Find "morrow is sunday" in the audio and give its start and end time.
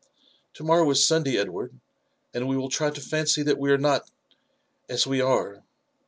0.63-1.37